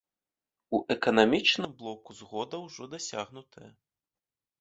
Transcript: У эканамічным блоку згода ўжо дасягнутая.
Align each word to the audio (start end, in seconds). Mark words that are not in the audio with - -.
У 0.77 0.77
эканамічным 0.95 1.75
блоку 1.81 2.15
згода 2.21 2.55
ўжо 2.65 2.83
дасягнутая. 2.95 3.69